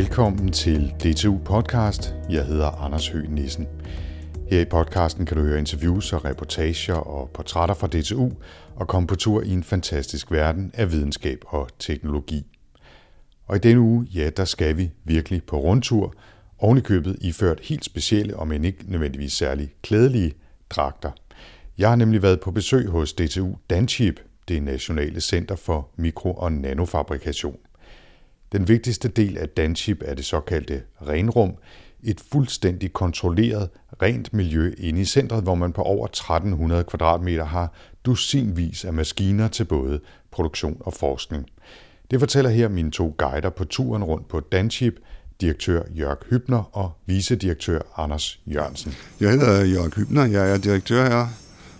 [0.00, 2.14] Velkommen til DTU Podcast.
[2.30, 3.66] Jeg hedder Anders Høgh Nissen.
[4.50, 8.30] Her i podcasten kan du høre interviews og reportager og portrætter fra DTU
[8.76, 12.46] og komme på tur i en fantastisk verden af videnskab og teknologi.
[13.46, 16.14] Og i denne uge, ja, der skal vi virkelig på rundtur,
[16.58, 20.32] ovenikøbet købet iført helt specielle, om end ikke nødvendigvis særlig klædelige,
[20.70, 21.10] dragter.
[21.78, 26.52] Jeg har nemlig været på besøg hos DTU Danchip, det nationale center for mikro- og
[26.52, 27.56] nanofabrikation.
[28.52, 31.54] Den vigtigste del af Danchip er det såkaldte renrum,
[32.02, 33.68] et fuldstændig kontrolleret,
[34.02, 37.72] rent miljø inde i centret, hvor man på over 1300 kvadratmeter har
[38.04, 40.00] dusinvis af maskiner til både
[40.30, 41.46] produktion og forskning.
[42.10, 44.94] Det fortæller her mine to guider på turen rundt på Danchip,
[45.40, 48.94] direktør Jørg Hybner og vicedirektør Anders Jørgensen.
[49.20, 51.26] Jeg hedder Jørg Hybner, jeg er direktør her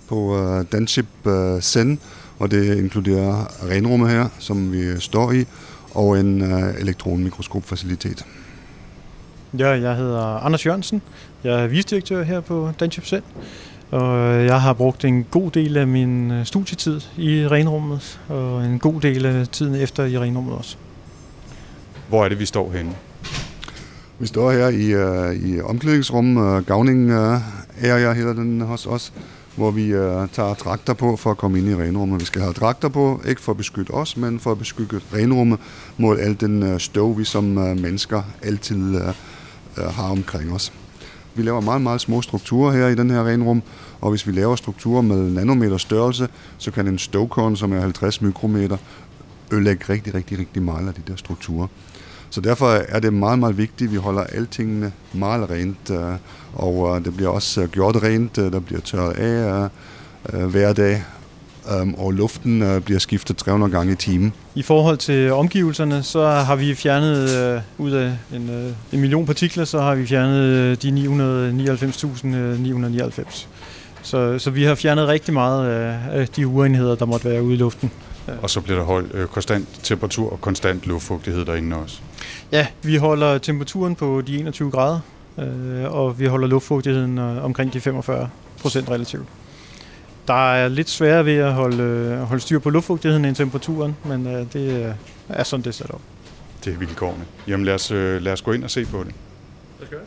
[0.09, 2.01] på øh, Danship øh, Danchip
[2.39, 5.45] og det inkluderer renrummet her, som vi står i,
[5.91, 8.27] og en øh, elektronmikroskopfacilitet.
[9.59, 11.03] Ja, jeg hedder Anders Jørgensen.
[11.45, 13.25] Jeg er vicedirektør her på Danchip Cent.
[13.91, 18.79] Og jeg har brugt en god del af min øh, studietid i renrummet, og en
[18.79, 20.77] god del af tiden efter i renrummet også.
[22.09, 22.93] Hvor er det, vi står henne?
[24.19, 27.41] Vi står her i, uh, i omklædningsrum, uh, gavning uh,
[27.83, 29.13] area hedder den hos os,
[29.57, 32.21] hvor vi øh, tager dragter på for at komme ind i renrummet.
[32.21, 35.59] Vi skal have dragter på, ikke for at beskytte os, men for at beskytte renrummet
[35.97, 39.09] mod al den øh, støv, vi som øh, mennesker altid øh,
[39.79, 40.73] øh har omkring os.
[41.35, 43.63] Vi laver meget, meget små strukturer her i den her renrum,
[44.01, 48.23] og hvis vi laver strukturer med nanometer størrelse, så kan en støvkorn, som er 50
[48.23, 48.77] mikrometer,
[49.53, 51.67] ødelægge rigtig, rigtig, rigtig meget af de der strukturer.
[52.31, 55.91] Så derfor er det meget, meget vigtigt, at vi holder altingene meget rent,
[56.55, 59.69] og det bliver også gjort rent, der bliver tørret af
[60.49, 61.03] hver dag,
[61.97, 64.33] og luften bliver skiftet 300 gange i timen.
[64.55, 69.81] I forhold til omgivelserne, så har vi fjernet ud af en, en million partikler, så
[69.81, 70.89] har vi fjernet de
[73.23, 73.47] 999.999.
[74.03, 75.69] Så, så vi har fjernet rigtig meget
[76.13, 77.91] af de urenheder, der måtte være ude i luften.
[78.43, 82.01] Og så bliver der holdt øh, konstant temperatur og konstant luftfugtighed derinde også?
[82.53, 85.01] Ja, vi holder temperaturen på de 21 grader,
[85.39, 88.31] øh, og vi holder luftfugtigheden øh, omkring de 45
[88.61, 89.29] procent relativt.
[90.27, 94.27] Der er lidt sværere ved at holde, øh, holde styr på luftfugtigheden end temperaturen, men
[94.27, 94.95] øh, det
[95.29, 96.01] er sådan, det er sat op.
[96.65, 97.25] Det er vilkårene.
[97.49, 99.15] Jamen lad os, øh, lad os gå ind og se på det.
[99.81, 99.99] Det skal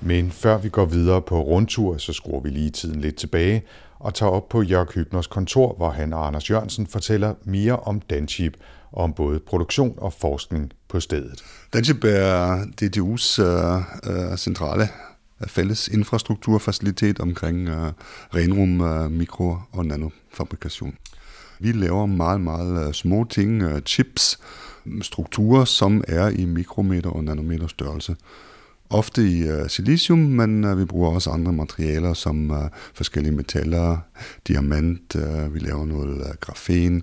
[0.00, 3.62] Men før vi går videre på rundtur, så skruer vi lige tiden lidt tilbage
[3.98, 8.00] og tager op på Jørg Hybners kontor, hvor han og Anders Jørgensen fortæller mere om
[8.00, 8.56] Danchip
[8.92, 11.44] om både produktion og forskning på stedet.
[11.72, 14.88] Danchip er DTU's uh, øh, øh, centrale
[15.42, 17.88] øh, fælles infrastrukturfacilitet omkring uh,
[18.34, 20.94] renrum, uh, mikro- og nanofabrikation.
[21.58, 24.38] Vi laver meget, meget små ting, uh, chips,
[25.02, 28.16] strukturer, som er i mikrometer og nanometer størrelse
[28.90, 33.98] ofte i uh, silicium, men uh, vi bruger også andre materialer som uh, forskellige metaller,
[34.48, 37.02] diamant, uh, vi laver noget uh, grafen.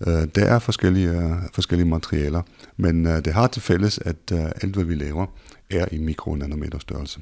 [0.00, 2.42] Uh, der er forskellige, uh, forskellige materialer,
[2.76, 5.26] men uh, det har til fælles, at uh, alt hvad vi laver
[5.70, 7.20] er i mikro- og nanometer størrelse.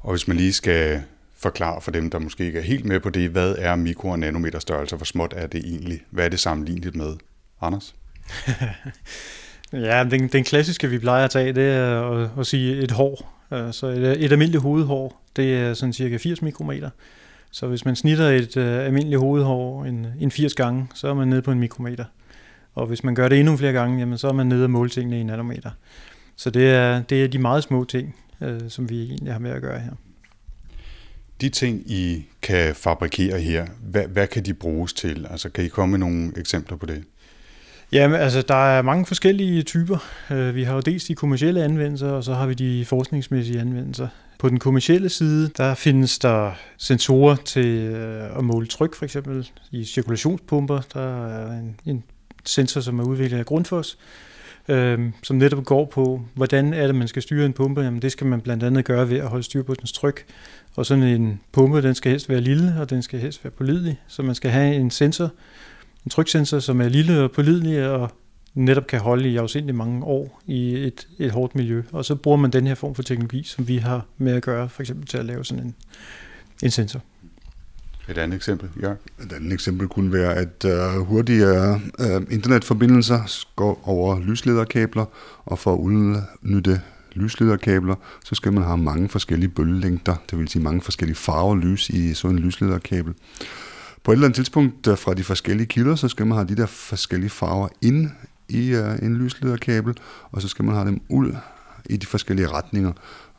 [0.00, 1.02] Og hvis man lige skal
[1.36, 4.18] forklare for dem, der måske ikke er helt med på det, hvad er mikro- og
[4.18, 6.04] nanometer størrelse, hvor småt er det egentlig?
[6.10, 7.16] Hvad er det sammenlignet med?
[7.60, 7.94] Anders?
[9.72, 13.42] Ja, den, den klassiske, vi plejer at tage, det er at, at sige et hår.
[13.72, 16.90] Så et, et almindeligt hovedhår, det er sådan cirka 80 mikrometer.
[17.52, 21.28] Så hvis man snitter et uh, almindeligt hovedhår en, en 80 gange, så er man
[21.28, 22.04] nede på en mikrometer.
[22.74, 24.90] Og hvis man gør det endnu flere gange, jamen, så er man nede og måle
[24.90, 25.70] tingene i nanometer.
[26.36, 29.50] Så det er, det er de meget små ting, uh, som vi egentlig har med
[29.50, 29.92] at gøre her.
[31.40, 35.26] De ting, I kan fabrikere her, hvad, hvad kan de bruges til?
[35.30, 37.04] Altså, kan I komme med nogle eksempler på det?
[37.92, 39.98] Jamen, altså, der er mange forskellige typer.
[40.52, 44.08] Vi har jo dels de kommercielle anvendelser, og så har vi de forskningsmæssige anvendelser.
[44.42, 49.50] På den kommercielle side, der findes der sensorer til øh, at måle tryk, for eksempel
[49.70, 50.80] i cirkulationspumper.
[50.94, 52.04] Der er en, en
[52.44, 53.98] sensor, som er udviklet af Grundfos,
[54.68, 57.80] øh, som netop går på, hvordan er det, man skal styre en pumpe.
[57.80, 60.24] Jamen, det skal man blandt andet gøre ved at holde styr på dens tryk.
[60.76, 64.00] Og sådan en pumpe, den skal helst være lille, og den skal helst være pålidelig.
[64.08, 65.30] Så man skal have en sensor,
[66.04, 68.10] en tryksensor, som er lille og pålidelig og
[68.54, 71.82] netop kan holde i afsindelig mange år i et, et hårdt miljø.
[71.92, 74.68] Og så bruger man den her form for teknologi, som vi har med at gøre,
[74.68, 75.74] for eksempel til at lave sådan en,
[76.62, 77.00] en sensor.
[78.08, 78.90] Et andet eksempel, ja.
[79.24, 85.04] Et andet eksempel kunne være, at uh, hurtige uh, internetforbindelser går over lyslederkabler,
[85.44, 86.80] og for at udnytte
[87.12, 87.94] lyslederkabler,
[88.24, 92.14] så skal man have mange forskellige bølgelængder, det vil sige mange forskellige farver lys i
[92.14, 93.14] sådan en lyslederkabel.
[94.04, 96.66] På et eller andet tidspunkt fra de forskellige kilder, så skal man have de der
[96.66, 98.10] forskellige farver ind
[98.48, 99.94] i øh, en lyslederkabel,
[100.30, 101.36] og så skal man have dem ud
[101.90, 102.92] i de forskellige retninger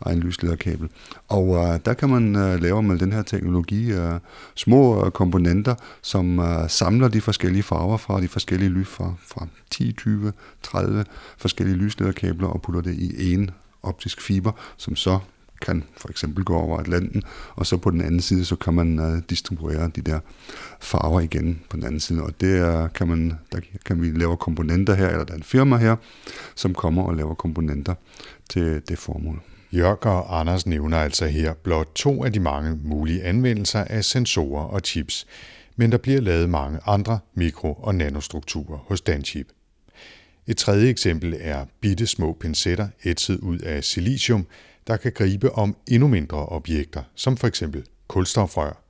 [0.05, 0.89] af en lyslederkabel.
[1.27, 4.19] Og øh, der kan man øh, lave med den her teknologi øh,
[4.55, 9.47] små øh, komponenter, som øh, samler de forskellige farver fra de forskellige lys fra, fra
[9.69, 10.33] 10, 20,
[10.63, 11.05] 30
[11.37, 13.51] forskellige lyslederkabler og putter det i en
[13.83, 15.19] optisk fiber, som så
[15.63, 17.23] kan for eksempel gå over Atlanten,
[17.55, 20.19] og så på den anden side, så kan man uh, distribuere de der
[20.81, 24.37] farver igen på den anden side, og det er, kan man, der kan vi lave
[24.37, 25.95] komponenter her, eller der er en firma her,
[26.55, 27.93] som kommer og laver komponenter
[28.49, 29.41] til det formål.
[29.71, 34.63] Jørg og Anders nævner altså her blot to af de mange mulige anvendelser af sensorer
[34.63, 35.27] og chips,
[35.75, 39.47] men der bliver lavet mange andre mikro- og nanostrukturer hos Danchip.
[40.47, 44.45] Et tredje eksempel er bitte små pincetter ætset ud af silicium,
[44.87, 48.83] der kan gribe om endnu mindre objekter, som for eksempel kulstofrør,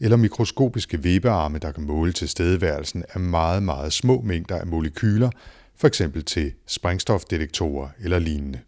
[0.00, 5.30] eller mikroskopiske vebearme, der kan måle tilstedeværelsen af meget, meget små mængder af molekyler,
[5.76, 8.60] for eksempel til sprængstofdetektorer eller lignende.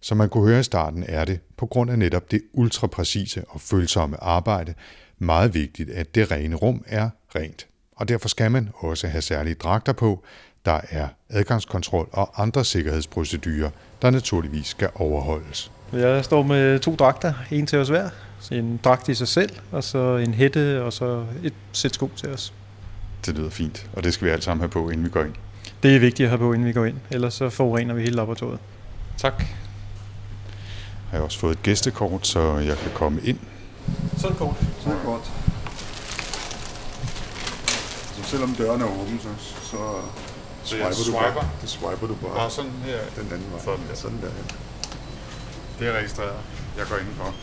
[0.00, 3.60] Som man kunne høre i starten, er det, på grund af netop det ultrapræcise og
[3.60, 4.74] følsomme arbejde,
[5.18, 7.66] meget vigtigt, at det rene rum er rent.
[7.96, 10.24] Og derfor skal man også have særlige dragter på,
[10.64, 13.70] der er adgangskontrol og andre sikkerhedsprocedurer,
[14.02, 15.70] der naturligvis skal overholdes.
[15.92, 18.10] Jeg står med to dragter, en til os hver.
[18.52, 22.28] En dragt i sig selv, og så en hætte, og så et sæt sko til
[22.28, 22.52] os.
[23.26, 25.34] Det lyder fint, og det skal vi alle sammen have på, inden vi går ind.
[25.82, 28.16] Det er vigtigt at have på, inden vi går ind, ellers så forurener vi hele
[28.16, 28.58] laboratoriet.
[29.16, 29.44] Tak.
[31.12, 33.38] Jeg har også fået et gæstekort, så jeg kan komme ind.
[34.16, 34.56] Sådan kort.
[34.80, 35.24] Så det godt.
[38.16, 39.28] Så selvom døren er åben, så,
[39.62, 39.76] så,
[40.68, 41.40] Så jeg swiper, du swiper?
[41.40, 41.50] bare.
[41.62, 42.34] Det swiper du bare.
[42.34, 42.98] Bare sådan her.
[43.16, 43.60] Den anden vej.
[43.64, 43.94] Sådan der.
[43.94, 44.30] Sådan der.
[45.78, 46.38] Det er registreret.
[46.78, 47.34] Jeg går indenfor.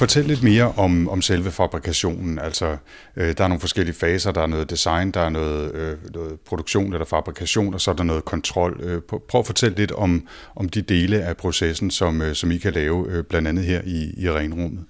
[0.00, 2.38] Fortæl lidt mere om, om selve fabrikationen.
[2.38, 2.76] Altså,
[3.16, 4.32] øh, der er nogle forskellige faser.
[4.32, 7.94] Der er noget design, der er noget, øh, noget produktion eller fabrikation, og så er
[7.94, 8.80] der noget kontrol.
[8.82, 10.26] Øh, prøv at fortælle lidt om,
[10.56, 13.80] om de dele af processen, som, øh, som I kan lave, øh, blandt andet her
[13.84, 14.84] i, i renrummet.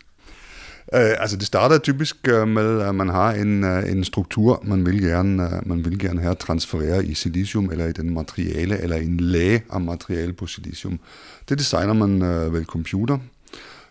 [0.94, 4.86] Øh, altså det starter typisk øh, med, at man har en, øh, en struktur, man
[4.86, 8.96] vil, gerne, øh, man vil gerne have transferere i silicium, eller i den materiale, eller
[8.96, 11.00] i en lag af materiale på silicium.
[11.48, 13.18] Det designer man øh, ved computer.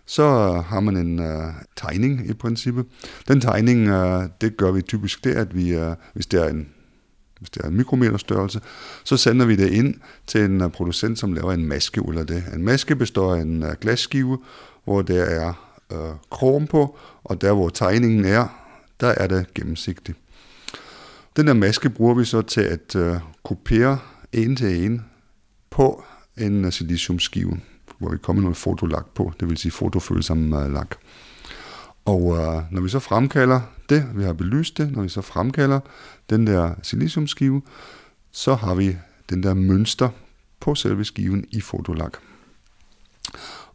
[0.05, 2.85] Så øh, har man en øh, tegning i princippet.
[3.27, 6.67] Den tegning, øh, det gør vi typisk det, at vi, øh, hvis det er en
[7.39, 8.61] hvis det er en mikrometer størrelse,
[9.03, 9.95] så sender vi det ind
[10.27, 12.43] til en øh, producent, som laver en maske eller det.
[12.53, 14.37] En maske består af en øh, glasskive,
[14.83, 18.47] hvor der er øh, krom på, og der hvor tegningen er,
[18.99, 20.17] der er det gennemsigtigt.
[21.35, 23.99] Den der maske bruger vi så til at øh, kopiere
[24.31, 25.05] en til en
[25.69, 26.03] på
[26.37, 27.59] en øh, siliciumskive,
[27.97, 30.95] hvor vi kommer noget fotolak på, det vil sige fotofølsom øh, lak.
[32.05, 35.79] Og øh, når vi så fremkalder det, vi har belyst det, når vi så fremkalder
[36.29, 37.61] den der siliciumskive,
[38.31, 38.97] så har vi
[39.29, 40.09] den der mønster
[40.59, 42.17] på selve skiven i fotolak.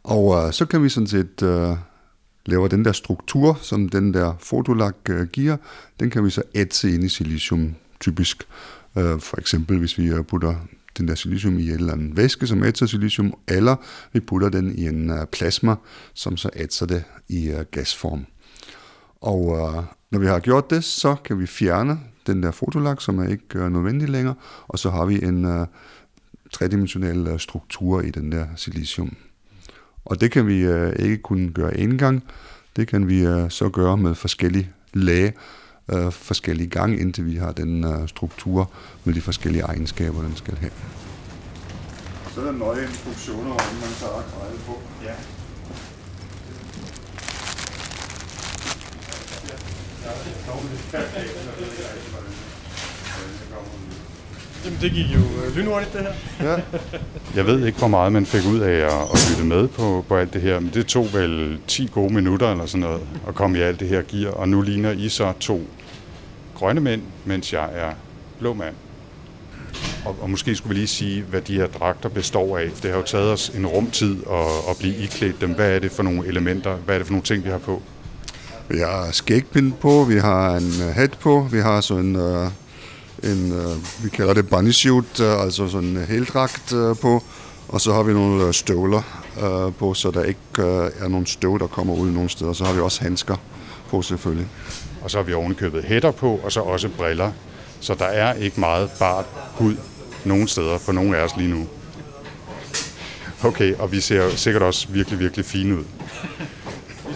[0.03, 1.77] Og øh, så kan vi sådan set øh,
[2.45, 5.57] laver den der struktur, som den der fotolak øh, giver,
[5.99, 8.43] den kan vi så ætse ind i silicium typisk.
[8.97, 10.55] Øh, for eksempel hvis vi øh, putter
[10.97, 13.75] den der silicium i en eller anden væske, som ætser silicium, eller
[14.13, 15.75] vi putter den i en øh, plasma,
[16.13, 18.25] som så ætser det i øh, gasform.
[19.21, 23.19] Og øh, når vi har gjort det, så kan vi fjerne den der fotolak, som
[23.19, 24.35] er ikke øh, nødvendig længere,
[24.67, 25.67] og så har vi en øh,
[26.53, 29.15] tredimensionel øh, struktur i den der silicium.
[30.05, 32.23] Og det kan vi uh, ikke kun gøre en gang,
[32.75, 35.33] det kan vi uh, så gøre med forskellige lag,
[35.93, 38.71] uh, forskellige gange, indtil vi har den struktur
[39.03, 40.71] med de forskellige egenskaber, den skal have.
[42.33, 44.79] Så er der nøje instruktioner, hvordan man tager grejet på.
[45.03, 45.15] Ja.
[54.65, 56.49] Jamen, det gik jo øh, lynhurtigt, det her.
[56.49, 56.61] Ja.
[57.35, 60.17] Jeg ved ikke, hvor meget man fik ud af at, at lytte med på, på
[60.17, 63.57] alt det her, men det tog vel 10 gode minutter eller sådan noget at komme
[63.57, 65.61] i alt det her gear, og nu ligner I så to
[66.55, 67.91] grønne mænd, mens jeg er
[68.39, 68.75] blå mand.
[70.05, 72.69] Og, og måske skulle vi lige sige, hvad de her dragter består af.
[72.83, 75.51] Det har jo taget os en rumtid at, at blive iklædt dem.
[75.51, 76.75] Hvad er det for nogle elementer?
[76.75, 77.81] Hvad er det for nogle ting, vi har på?
[78.69, 82.51] Vi har skægpind på, vi har en uh, hat på, vi har sådan uh,
[83.23, 87.23] en, uh, vi kalder det bunny suit, uh, altså sådan en heldragt uh, på,
[87.67, 90.65] og så har vi nogle uh, støvler uh, på, så der ikke uh,
[91.03, 92.53] er nogen støv, der kommer ud nogen steder.
[92.53, 93.35] Så har vi også handsker
[93.89, 94.47] på selvfølgelig.
[95.01, 97.31] Og så har vi ovenikøbet hætter på, og så også briller.
[97.79, 99.75] Så der er ikke meget bart hud
[100.23, 101.67] nogen steder på nogen af os lige nu.
[103.43, 105.83] Okay, og vi ser sikkert også virkelig, virkelig fine ud.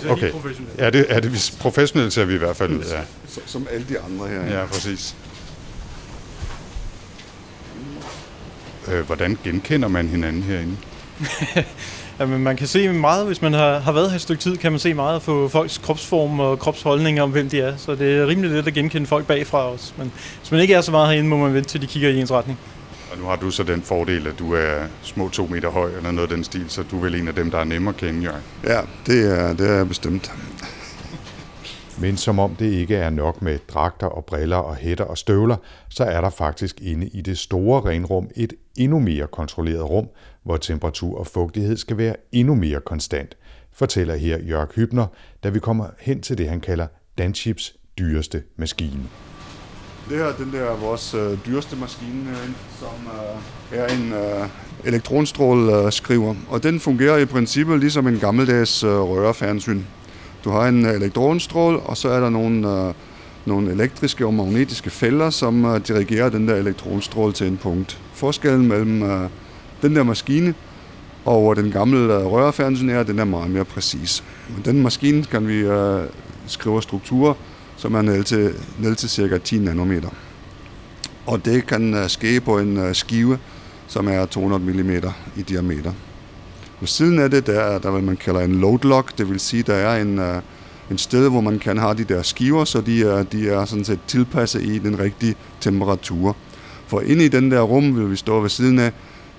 [0.09, 0.31] Okay,
[0.77, 3.01] er det, er det professionelt ser vi i hvert fald ud, ja.
[3.45, 4.59] Som alle de andre her.
[4.59, 5.15] Ja, præcis.
[8.91, 10.77] Øh, hvordan genkender man hinanden herinde?
[12.19, 14.71] Jamen, man kan se meget, hvis man har, har været her et stykke tid, kan
[14.71, 17.77] man se meget på folks kropsform og kropsholdninger om, hvem de er.
[17.77, 19.93] Så det er rimelig let at genkende folk bagfra os.
[19.97, 22.19] Men hvis man ikke er så meget herinde, må man vente til de kigger i
[22.19, 22.59] ens retning.
[23.11, 26.11] Og nu har du så den fordel, at du er små to meter høj eller
[26.11, 27.99] noget af den stil, så du er vel en af dem, der er nemmere at
[27.99, 28.41] kende, Jørgen.
[28.63, 30.31] Ja, det er, det er bestemt.
[32.01, 35.55] Men som om det ikke er nok med dragter og briller og hætter og støvler,
[35.89, 40.07] så er der faktisk inde i det store renrum et endnu mere kontrolleret rum,
[40.43, 43.37] hvor temperatur og fugtighed skal være endnu mere konstant,
[43.71, 45.07] fortæller her Jørg Hybner,
[45.43, 49.03] da vi kommer hen til det, han kalder Danchips dyreste maskine.
[50.09, 53.07] Det her den der vores øh, dyreste maskine, øh, som
[53.71, 54.49] øh, er en øh,
[54.85, 59.81] elektronstråleskriver, øh, og den fungerer i princippet ligesom en gammeldags øh, rørefjernsyn.
[60.43, 62.93] Du har en øh, elektronstrål, og så er der nogle, øh,
[63.45, 67.99] nogle elektriske og magnetiske fælder, som uh, dirigerer den der elektronstråle til en punkt.
[68.13, 69.29] Forskellen mellem uh,
[69.81, 70.53] den der maskine
[71.25, 74.23] og øh, den gamle uh, rørfjernsyn er, at den er meget mere præcis.
[74.49, 75.99] Men den maskine kan vi uh,
[76.47, 77.33] skrive strukturer,
[77.77, 80.09] som er ned til, ned til cirka 10 nanometer.
[81.25, 83.37] Og det kan uh, ske på en uh, skive,
[83.87, 84.91] som er 200 mm
[85.35, 85.91] i diameter.
[86.79, 89.39] Ved siden af det, der er der, hvad man kalder en load lock, det vil
[89.39, 90.25] sige, der er en, uh,
[90.91, 93.85] en sted, hvor man kan have de der skiver, så de, er, de er sådan
[93.85, 96.35] set tilpasset i den rigtige temperatur.
[96.87, 98.91] For inde i den der rum, vil vi stå ved siden af,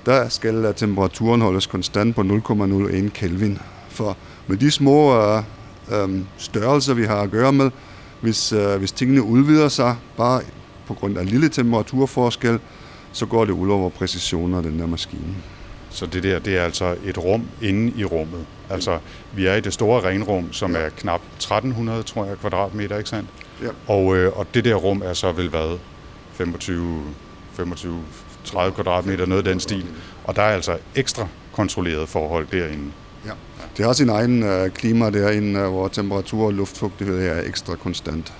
[0.06, 3.58] der skal øh, temperaturen holdes konstant på 0,01 Kelvin.
[3.88, 4.16] For
[4.46, 5.42] med de små øh,
[5.92, 7.70] øh, størrelser, vi har at gøre med,
[8.20, 10.40] hvis, øh, hvis tingene udvider sig bare
[10.86, 12.58] på grund af lille temperaturforskel,
[13.12, 15.34] så går det ud over præcisionen af den der maskine.
[15.90, 18.46] Så det der, det er altså et rum inde i rummet.
[18.70, 18.98] Altså,
[19.32, 23.28] vi er i det store renrum, som er knap 1300, tror jeg, kvadratmeter, ikke sandt?
[23.62, 23.68] Ja.
[23.86, 25.78] Og, øh, og det der rum er så vel hvad?
[26.32, 27.02] 25,
[27.52, 28.00] 25,
[28.44, 29.86] 30 kvadratmeter, noget af den stil.
[30.24, 32.92] Og der er altså ekstra kontrolleret forhold derinde.
[33.26, 33.30] Ja.
[33.76, 38.32] Det har sin egen øh, klima derinde, hvor temperatur og luftfugtighed er ekstra konstant.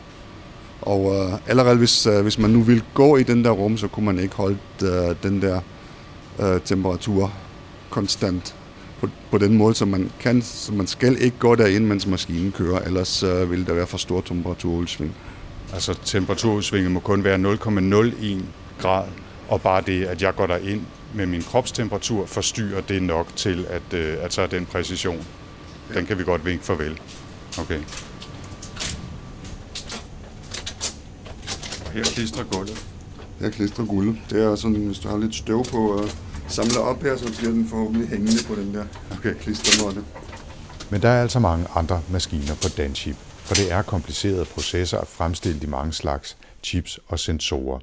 [0.83, 3.89] Og øh, allerede hvis, øh, hvis man nu vil gå i den der rum, så
[3.89, 5.61] kunne man ikke holde øh, den der
[6.39, 7.33] øh, temperatur
[7.91, 8.55] konstant
[9.01, 10.43] på, på den måde, som man kan.
[10.43, 13.99] Så man skal ikke gå derind, mens maskinen kører, ellers øh, vil der være for
[13.99, 15.15] stor temperaturudsving.
[15.73, 18.43] Altså temperaturudsvinget må kun være 0,01
[18.81, 19.05] grad,
[19.49, 20.83] og bare det, at jeg går derind
[21.15, 25.27] med min kropstemperatur, forstyrrer det nok til, at, øh, at så er den præcision.
[25.95, 27.01] Den kan vi godt vinke farvel.
[27.59, 27.81] Okay.
[31.93, 32.90] Her klistrer gulvet.
[33.41, 34.19] Her klistrer guld.
[34.31, 36.09] Det er sådan, hvis du har lidt støv på og
[36.49, 39.35] samler op her, så bliver den forhåbentlig hængende på den der Okay.
[39.35, 40.05] klistermåtte.
[40.91, 45.07] Men der er altså mange andre maskiner på Danchip, for det er komplicerede processer at
[45.09, 47.79] fremstille de mange slags chips og sensorer.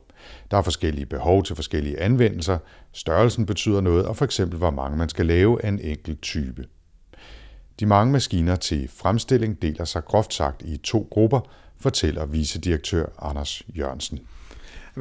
[0.51, 2.57] Der er forskellige behov til forskellige anvendelser,
[2.91, 6.65] størrelsen betyder noget, og for eksempel hvor mange man skal lave af en enkelt type.
[7.79, 11.39] De mange maskiner til fremstilling deler sig groft sagt i to grupper,
[11.79, 14.19] fortæller vicedirektør Anders Jørgensen.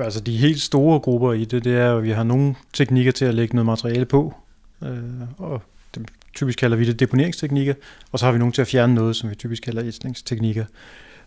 [0.00, 3.12] Altså de helt store grupper i det, det er jo, at vi har nogle teknikker
[3.12, 4.34] til at lægge noget materiale på,
[4.82, 4.98] øh,
[5.38, 5.62] og
[5.94, 7.74] det, typisk kalder vi det deponeringsteknikker,
[8.12, 10.64] og så har vi nogle til at fjerne noget, som vi typisk kalder ætsningsteknikker.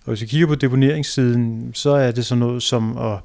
[0.05, 3.19] Og hvis vi kigger på deponeringssiden, så er det sådan noget som at,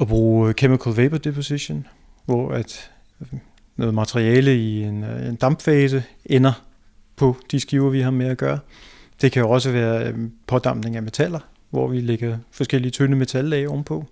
[0.00, 1.86] at bruge chemical vapor deposition,
[2.24, 2.90] hvor at
[3.76, 6.52] noget materiale i en, øh, en dampfase ender
[7.16, 8.58] på de skiver, vi har med at gøre.
[9.22, 11.40] Det kan jo også være øh, pådampning af metaller,
[11.70, 14.06] hvor vi lægger forskellige tynde metallag ovenpå.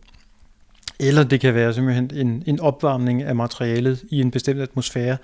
[1.00, 5.16] Eller det kan være simpelthen en, en opvarmning af materialet i en bestemt atmosfære,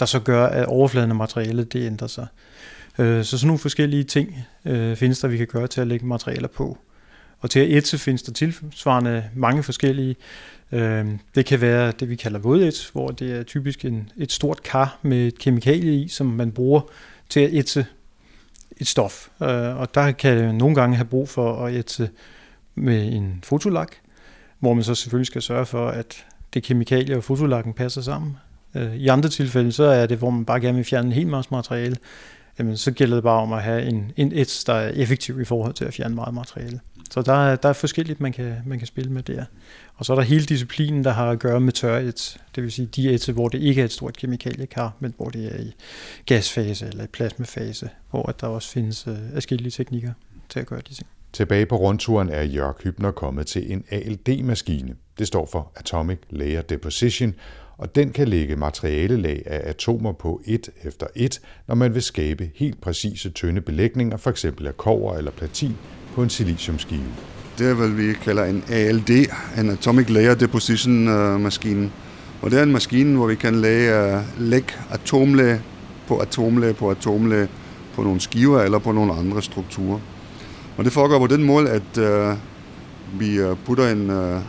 [0.00, 2.26] der så gør, at overfladen af materialet det ændrer sig.
[2.98, 6.06] Øh, så sådan nogle forskellige ting øh, findes der, vi kan gøre til at lægge
[6.06, 6.78] materialer på.
[7.40, 10.16] Og til at etse findes der tilsvarende mange forskellige.
[10.72, 14.62] Øh, det kan være det, vi kalder vådets, hvor det er typisk en, et stort
[14.62, 16.80] kar med et kemikalie i, som man bruger
[17.28, 17.86] til at etse
[18.76, 19.28] et stof.
[19.42, 22.10] Øh, og der kan det nogle gange have brug for at etse
[22.74, 23.94] med en fotolak,
[24.60, 28.36] hvor man så selvfølgelig skal sørge for, at det kemikalie og fotolakken passer sammen.
[28.74, 31.26] Øh, I andre tilfælde, så er det, hvor man bare gerne vil fjerne en hel
[31.26, 31.96] masse materiale,
[32.58, 35.44] jamen, så gælder det bare om at have en, en ets, der er effektiv i
[35.44, 36.80] forhold til at fjerne meget materiale.
[37.10, 39.44] Så der er, der er forskelligt, man kan, man kan spille med der.
[39.96, 42.72] Og så er der hele disciplinen, der har at gøre med tør et, det vil
[42.72, 45.74] sige de ets, hvor det ikke er et stort kemikaliekar, men hvor det er i
[46.26, 50.12] gasfase eller i plasmafase, hvor der også findes øh, uh, forskellige teknikker
[50.48, 51.08] til at gøre de ting.
[51.32, 54.94] Tilbage på rundturen er Jørg Hybner kommet til en ALD-maskine.
[55.18, 57.34] Det står for Atomic Layer Deposition,
[57.78, 62.50] og den kan lægge materialelag af atomer på et efter et, når man vil skabe
[62.54, 64.44] helt præcise tynde belægninger, f.eks.
[64.44, 65.76] af kover eller platin,
[66.14, 67.14] på en siliciumskive.
[67.58, 69.10] Det er hvad vi kalder en ALD,
[69.58, 71.84] en Atomic Layer Deposition-maskine.
[71.84, 71.90] Øh,
[72.42, 75.60] og det er en maskine, hvor vi kan lægge, øh, lægge atomlag
[76.08, 77.48] på atomlag på atomlag
[77.94, 79.98] på nogle skiver eller på nogle andre strukturer.
[80.80, 82.36] Og det foregår på den måde, at øh,
[83.18, 84.40] vi øh, putter en, øh,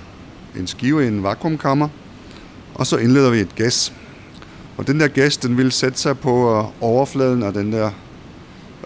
[0.57, 1.87] en skive i en vakuumkammer,
[2.73, 3.93] og så indleder vi et gas.
[4.77, 7.91] Og den der gas, den vil sætte sig på øh, overfladen af den der,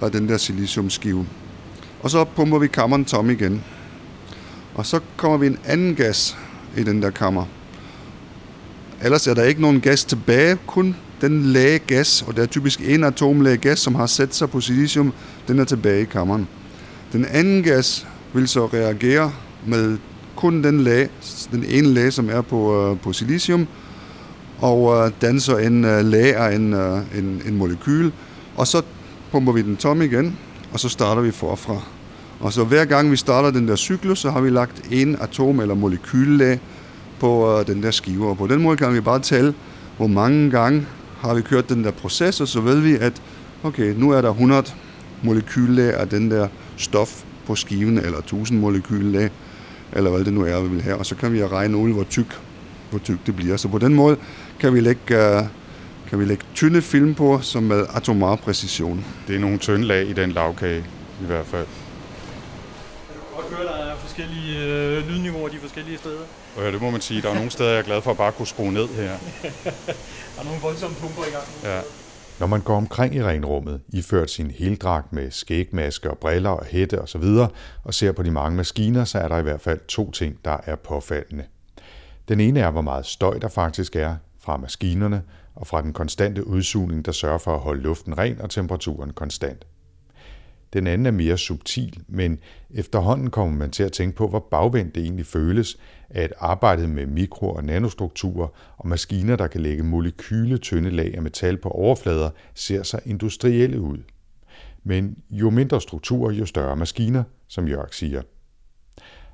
[0.01, 1.27] af den der siliciumskive.
[2.01, 3.63] Og så pumper vi kammeren tom igen.
[4.75, 6.37] Og så kommer vi en anden gas
[6.77, 7.45] i den der kammer.
[9.03, 12.81] Ellers er der ikke nogen gas tilbage, kun den lage gas, og det er typisk
[12.81, 15.13] en atomlag gas, som har sat sig på silicium,
[15.47, 16.47] den er tilbage i kammeren.
[17.13, 19.31] Den anden gas vil så reagere
[19.65, 19.97] med
[20.35, 21.09] kun den lag,
[21.51, 23.67] den ene lag, som er på, øh, på silicium,
[24.59, 28.11] og øh, danser en øh, lag af en, øh, en, en molekyl,
[28.55, 28.81] og så
[29.31, 30.37] pumper vi den tom igen,
[30.73, 31.81] og så starter vi forfra.
[32.39, 35.61] Og så hver gang vi starter den der cyklus, så har vi lagt en atom-
[35.61, 36.59] eller molekyllag
[37.19, 38.29] på øh, den der skive.
[38.29, 39.53] Og på den måde kan vi bare tælle,
[39.97, 40.85] hvor mange gange
[41.19, 43.21] har vi kørt den der proces, og så ved vi, at
[43.63, 44.73] okay, nu er der 100
[45.23, 46.47] molekyllag af den der
[46.77, 49.29] stof på skiven, eller 1000 molekyllag,
[49.93, 50.97] eller hvad det nu er, vi vil have.
[50.97, 52.39] Og så kan vi regne ud, hvor tyk,
[52.89, 53.57] hvor tyk det bliver.
[53.57, 54.17] Så på den måde
[54.59, 55.47] kan vi lægge, uh,
[56.09, 59.05] kan vi lægge tynde film på, som med atomar præcision.
[59.27, 60.85] Det er nogle tynde lag i den lavkage,
[61.21, 61.67] i hvert fald.
[63.09, 66.21] Jeg kan godt høre, der er forskellige øh, lydniveauer de forskellige steder.
[66.57, 67.21] Og ja, det må man sige.
[67.21, 69.03] Der er nogle steder, jeg er glad for at bare kunne skrue ned her.
[70.33, 71.45] der er nogle voldsomme pumper i gang.
[71.63, 71.81] Ja.
[72.39, 77.01] Når man går omkring i renrummet, iført sin heldragt med skægmaske og briller og hætte
[77.01, 77.51] osv., og,
[77.83, 80.57] og ser på de mange maskiner, så er der i hvert fald to ting, der
[80.63, 81.43] er påfaldende.
[82.27, 85.23] Den ene er, hvor meget støj der faktisk er fra maskinerne
[85.55, 89.65] og fra den konstante udsugning, der sørger for at holde luften ren og temperaturen konstant.
[90.73, 92.39] Den anden er mere subtil, men
[92.69, 95.77] efterhånden kommer man til at tænke på, hvor bagvendt det egentlig føles,
[96.09, 101.57] at arbejdet med mikro- og nanostrukturer og maskiner, der kan lægge molekyletynde lag af metal
[101.57, 103.97] på overflader, ser så industrielle ud.
[104.83, 108.21] Men jo mindre strukturer, jo større maskiner, som Jørg siger.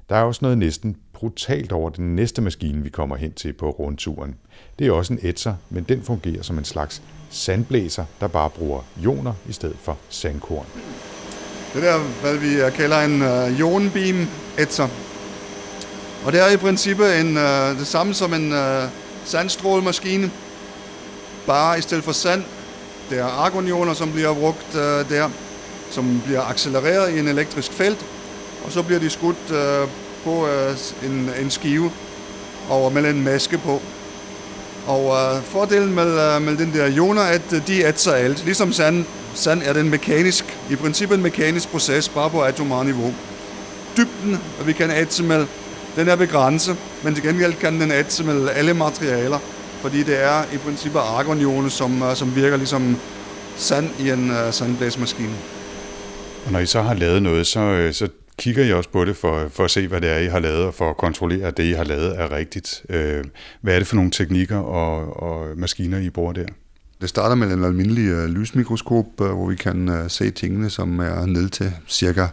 [0.09, 3.69] Der er også noget næsten brutalt over den næste maskine, vi kommer hen til på
[3.69, 4.35] rundturen.
[4.79, 8.81] Det er også en etser, men den fungerer som en slags sandblæser, der bare bruger
[9.03, 10.65] ioner i stedet for sandkorn.
[11.73, 14.87] Det der, hvad vi øh, kalder en øh, uh, ionbeam etser.
[16.25, 18.59] Og det er i princippet en, uh, det samme som en uh,
[19.25, 20.31] sandstrålemaskine.
[21.47, 22.43] Bare i stedet for sand,
[23.09, 25.29] det er argonioner, som bliver brugt uh, der,
[25.91, 28.05] som bliver accelereret i en elektrisk felt,
[28.65, 29.89] og så bliver de skudt uh,
[30.23, 31.91] på uh, en, en skive
[32.69, 33.81] og med en maske på.
[34.87, 38.45] Og uh, fordelen med, uh, med den der ioner, at de ætser alt.
[38.45, 43.13] Ligesom sand, sand er den mekanisk, i princippet en mekanisk proces, bare på atomar niveau.
[43.97, 45.23] Dybden, vi kan ætse
[45.95, 48.23] den er begrænset, men til gengæld kan den ætse
[48.55, 49.39] alle materialer,
[49.81, 52.97] fordi det er i princippet argonioner, som, øh, som virker ligesom
[53.57, 55.33] sand i en uh, sandblæsmaskine.
[56.45, 58.07] Og når I så har lavet noget, så, øh, så
[58.37, 60.65] kigger I også på det for, for at se, hvad det er, I har lavet,
[60.65, 62.83] og for at kontrollere, at det, I har lavet, er rigtigt.
[63.61, 66.45] Hvad er det for nogle teknikker og, og maskiner, I bruger der?
[67.01, 70.99] Det starter med en almindelig øh, lysmikroskop, øh, hvor vi kan øh, se tingene, som
[70.99, 72.27] er ned til cirka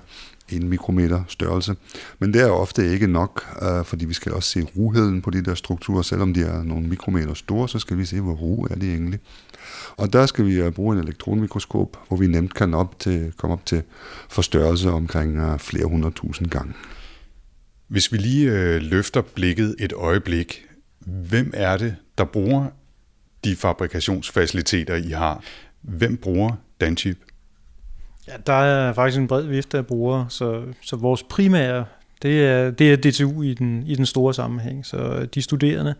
[0.48, 1.74] en mikrometer størrelse.
[2.18, 5.44] Men det er ofte ikke nok, øh, fordi vi skal også se ruheden på de
[5.44, 6.02] der strukturer.
[6.02, 9.20] Selvom de er nogle mikrometer store, så skal vi se, hvor ru er de egentlig.
[9.96, 13.52] Og der skal vi øh, bruge en elektronmikroskop, hvor vi nemt kan op til, komme
[13.52, 13.82] op til
[14.28, 16.72] forstørrelse omkring øh, flere hundredtusind gange.
[17.88, 20.64] Hvis vi lige øh, løfter blikket et øjeblik,
[21.06, 22.66] hvem er det, der bruger
[23.44, 25.42] de fabrikationsfaciliteter, I har?
[25.82, 27.18] Hvem bruger Danchip?
[28.28, 31.84] Ja, der er faktisk en bred vifte af brugere, så, så vores primære,
[32.22, 34.86] det er, det er DTU i den, i den store sammenhæng.
[34.86, 35.94] Så øh, de studerende,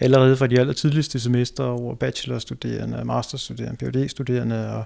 [0.00, 4.84] allerede fra de aller tidligste semester over bachelorstuderende, masterstuderende, Ph.D.-studerende og,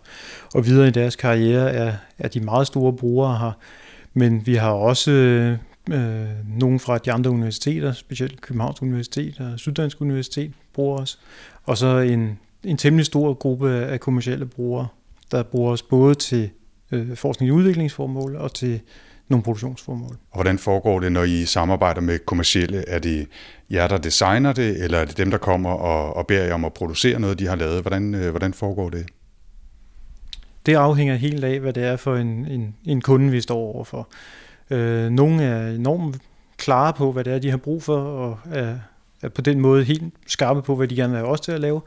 [0.54, 3.52] og videre i deres karriere, er, er de meget store brugere her.
[4.14, 5.58] Men vi har også øh,
[5.92, 11.18] øh, nogle fra de andre universiteter, specielt Københavns Universitet og Syddansk Universitet bruger os,
[11.64, 14.88] og så en, en temmelig stor gruppe af kommersielle brugere,
[15.30, 16.50] der bruger os både til
[16.92, 18.80] øh, forskning og udviklingsformål og til
[19.28, 20.16] nogle produktionsformål.
[20.30, 22.88] Og hvordan foregår det, når I samarbejder med kommersielle?
[22.88, 23.28] Er det
[23.70, 26.64] jer, der designer det, eller er det dem, der kommer og, og beder jer om
[26.64, 27.80] at producere noget, de har lavet?
[27.80, 29.06] Hvordan, øh, hvordan foregår det?
[30.66, 34.08] Det afhænger helt af, hvad det er for en, en, en kunde, vi står overfor.
[34.70, 36.18] Øh, nogle er enormt
[36.56, 38.78] klare på, hvad det er, de har brug for, og er,
[39.22, 41.60] er på den måde helt skarpe på, hvad de gerne vil have os til at
[41.60, 41.80] lave.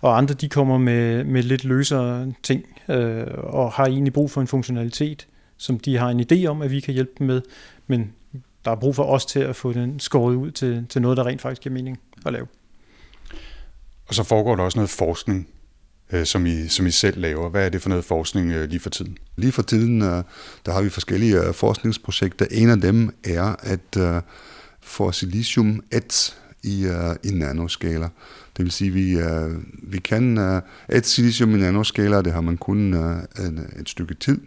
[0.00, 4.40] Og andre, de kommer med, med lidt løsere ting, øh, og har egentlig brug for
[4.40, 7.42] en funktionalitet, som de har en idé om, at vi kan hjælpe dem med,
[7.86, 8.12] men
[8.64, 11.26] der er brug for os til at få den skåret ud til, til noget, der
[11.26, 12.46] rent faktisk giver mening at lave.
[14.08, 15.48] Og så foregår der også noget forskning,
[16.12, 17.50] øh, som, I, som I selv laver.
[17.50, 19.18] Hvad er det for noget forskning øh, lige for tiden?
[19.36, 20.22] Lige for tiden, øh,
[20.66, 22.46] der har vi forskellige øh, forskningsprojekter.
[22.50, 24.22] En af dem er at øh,
[24.80, 28.08] få silicium et i, øh, i nanoskala.
[28.56, 32.40] Det vil sige, at vi, øh, vi kan øh, et silicium i nanoskala, det har
[32.40, 34.40] man kun øh, en, et stykke tid.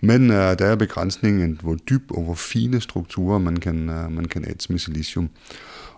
[0.00, 4.24] Men øh, der er begrænsningen, hvor dyb og hvor fine strukturer man kan, øh, man
[4.24, 5.28] kan æde med silicium.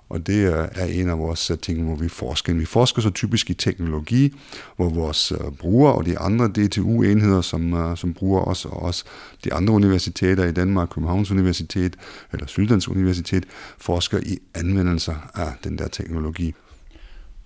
[0.09, 2.55] Og det er en af vores øh, ting, hvor vi forsker.
[2.55, 4.35] Vi forsker så typisk i teknologi,
[4.77, 9.05] hvor vores øh, brugere og de andre DTU-enheder, som, øh, som bruger os, og også
[9.45, 11.97] de andre universiteter i Danmark, Københavns Universitet
[12.33, 13.45] eller Syddansk Universitet,
[13.79, 16.55] forsker i anvendelser af den der teknologi.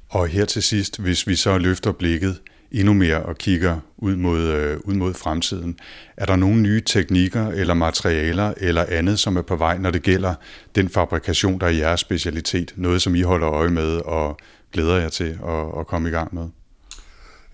[0.08, 2.40] Og her til sidst, hvis vi så løfter blikket
[2.72, 5.78] endnu mere og kigger ud mod, øh, ud mod fremtiden,
[6.16, 10.02] er der nogle nye teknikker eller materialer eller andet, som er på vej, når det
[10.02, 10.34] gælder
[10.74, 12.72] den fabrikation, der er jeres specialitet?
[12.76, 14.38] Noget, som I holder øje med og
[14.72, 16.48] glæder jer til at, at komme i gang med?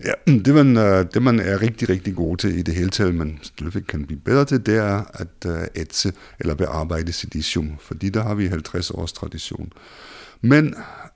[0.05, 0.11] Ja,
[0.45, 3.39] det man, øh, det man er rigtig, rigtig god til i det hele taget, man
[3.41, 8.23] stadigvæk kan blive bedre til, det er at øh, ætse eller bearbejde silicium, fordi der
[8.23, 9.73] har vi 50 års tradition.
[10.41, 10.75] Men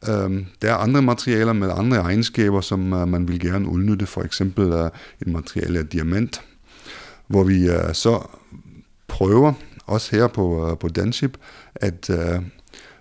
[0.10, 4.22] øh, der er andre materialer med andre egenskaber, som øh, man vil gerne udnytte, for
[4.22, 4.90] eksempel øh,
[5.22, 6.42] et materiale af diamant,
[7.28, 8.28] hvor vi øh, så
[9.08, 9.54] prøver,
[9.86, 11.38] også her på, øh, på Danship,
[11.76, 12.42] at, øh,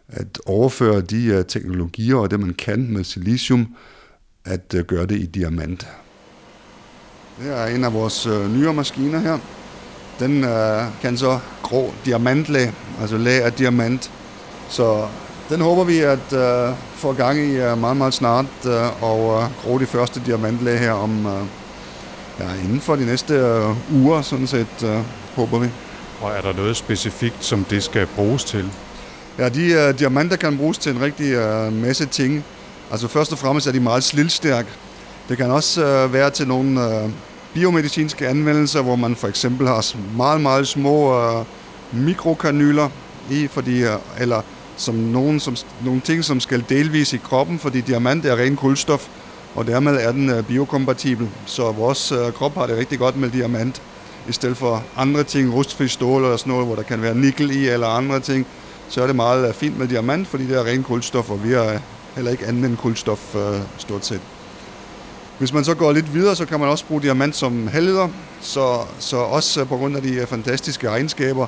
[0.08, 3.74] at overføre de øh, teknologier og det, man kan med silicium,
[4.44, 5.88] at øh, gøre det i diamant.
[7.38, 9.38] Det er en af vores øh, nyere maskiner her.
[10.18, 14.12] Den øh, kan så grå diamantlag, altså lag af diamant.
[14.68, 15.08] Så
[15.50, 19.64] den håber vi at uh, få gang i uh, meget, meget snart, uh, og uh,
[19.64, 21.32] gro de første diamantlag her om, uh,
[22.40, 24.90] ja, inden for de næste uh, uger, sådan set, uh,
[25.36, 25.68] håber vi.
[26.20, 28.70] Og er der noget specifikt, som det skal bruges til?
[29.38, 32.44] Ja, de uh, diamanter kan bruges til en rigtig uh, masse ting.
[32.90, 34.68] Altså først og fremmest er de meget slidstærke.
[35.28, 37.10] Det kan også uh, være til nogle uh,
[37.54, 41.46] biomedicinske anvendelser, hvor man for eksempel har meget, meget små uh,
[41.92, 42.88] mikrokanyler
[43.30, 44.42] i, fordi, uh, eller
[44.80, 49.08] som nogle, som, nogle ting, som skal delvis i kroppen, fordi diamant er ren kulstof,
[49.54, 51.28] og dermed er den uh, biokompatibel.
[51.46, 53.82] Så vores uh, krop har det rigtig godt med diamant,
[54.28, 57.50] i stedet for andre ting, rustfri stål eller sådan noget, hvor der kan være nikkel
[57.50, 58.46] i eller andre ting,
[58.88, 61.52] så er det meget uh, fint med diamant, fordi det er ren kulstof, og vi
[61.52, 61.80] har
[62.14, 63.40] heller ikke andet end kulstof uh,
[63.78, 64.20] stort set.
[65.38, 68.08] Hvis man så går lidt videre, så kan man også bruge diamant som halvleder,
[68.40, 71.46] så, så også på grund af de fantastiske egenskaber,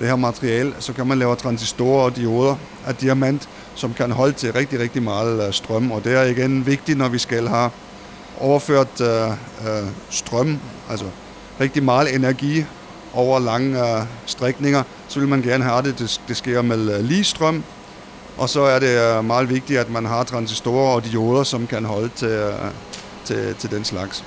[0.00, 4.32] det her materiale, så kan man lave transistorer og dioder af diamant, som kan holde
[4.32, 5.90] til rigtig, rigtig meget øh, strøm.
[5.90, 7.70] Og det er igen vigtigt, når vi skal have
[8.40, 10.58] overført øh, øh, strøm,
[10.90, 11.04] altså
[11.60, 12.64] rigtig meget energi
[13.12, 17.04] over lange øh, strækninger, så vil man gerne have det, det, det sker med øh,
[17.04, 17.64] lige strøm.
[18.38, 21.84] Og så er det øh, meget vigtigt, at man har transistorer og dioder, som kan
[21.84, 22.52] holde til, øh,
[23.24, 24.24] til, til den slags.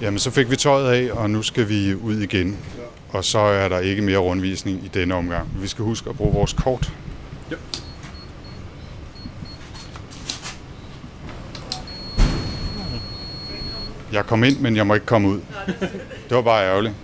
[0.00, 2.58] Jamen, så fik vi tøjet af, og nu skal vi ud igen.
[3.08, 5.62] Og så er der ikke mere rundvisning i denne omgang.
[5.62, 6.92] Vi skal huske at bruge vores kort.
[7.50, 7.56] Ja.
[14.12, 15.40] Jeg kom ind, men jeg må ikke komme ud.
[16.28, 16.94] Det var bare ærgerligt.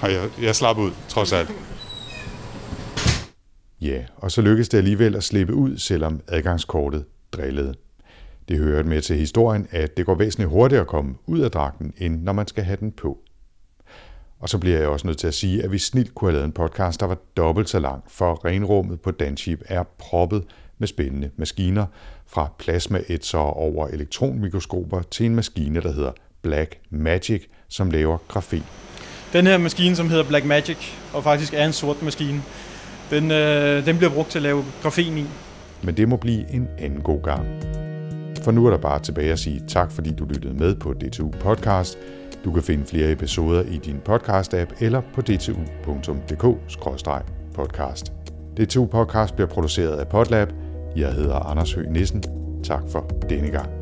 [0.00, 1.50] Og jeg, jeg slap ud, trods alt.
[3.80, 7.74] Ja, og så lykkedes det alligevel at slippe ud, selvom adgangskortet drillede.
[8.48, 11.92] Det hører med til historien, at det går væsentligt hurtigere at komme ud af dragten,
[11.98, 13.18] end når man skal have den på.
[14.40, 16.44] Og så bliver jeg også nødt til at sige, at vi snilt kunne have lavet
[16.44, 20.44] en podcast, der var dobbelt så lang, for renrummet på Danship er proppet
[20.78, 21.86] med spændende maskiner,
[22.26, 28.62] fra plasmaetser over elektronmikroskoper til en maskine, der hedder Black Magic, som laver grafik.
[29.32, 32.42] Den her maskine, som hedder Black Magic, og faktisk er en sort maskine,
[33.10, 35.26] den, øh, den bliver brugt til at lave grafen i.
[35.82, 37.46] Men det må blive en anden god gang.
[38.46, 41.30] For nu er der bare tilbage at sige tak, fordi du lyttede med på DTU
[41.30, 41.98] Podcast.
[42.44, 48.12] Du kan finde flere episoder i din podcast-app eller på dtu.dk-podcast.
[48.56, 50.48] DTU Podcast bliver produceret af Podlab.
[50.96, 52.22] Jeg hedder Anders Høgh Nissen.
[52.64, 53.75] Tak for denne gang.